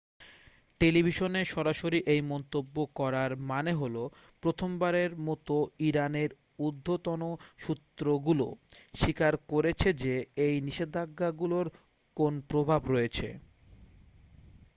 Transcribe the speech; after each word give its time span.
টেলিভিশনে 0.81 1.41
সরাসরি 1.53 1.99
এই 2.13 2.21
মন্তব্য 2.31 2.75
করার 2.95 3.31
মানে 3.49 3.71
হলো 3.73 4.03
প্রথমবারের 4.43 5.11
মতো 5.27 5.55
ইরানের 5.87 6.31
ঊর্ধ্বতন 6.59 7.21
সূত্রগুলো 7.59 8.47
স্বীকার 8.95 9.33
করেছে 9.49 9.89
যে 10.03 10.13
এই 10.45 10.55
নিষেধাজ্ঞাগুলোর 10.67 11.65
কোন 12.17 12.33
প্রভাব 12.49 12.81
রয়েছে 12.93 13.27